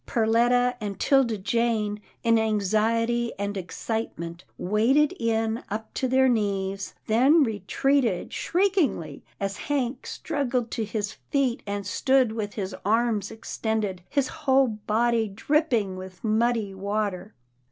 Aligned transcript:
Perletta 0.07 0.75
and 0.81 0.99
'Tilda 0.99 1.37
Jane, 1.37 2.01
in 2.23 2.39
anxiety 2.39 3.33
and 3.37 3.55
excite 3.55 4.17
ment, 4.17 4.43
waded 4.57 5.11
in 5.19 5.63
up 5.69 5.93
to 5.93 6.07
their 6.07 6.27
knees, 6.27 6.95
then 7.05 7.43
retreated 7.43 8.33
shriekingly, 8.33 9.23
as 9.39 9.57
Hank 9.69 10.07
struggled 10.07 10.71
to 10.71 10.85
his 10.85 11.11
feet, 11.29 11.61
and 11.67 11.85
stood 11.85 12.31
with 12.31 12.57
arms 12.83 13.29
extended, 13.29 14.01
his 14.09 14.27
whole 14.27 14.69
body 14.69 15.27
dripping 15.27 15.95
with 15.97 16.23
muddy 16.23 16.73
water. 16.73 17.35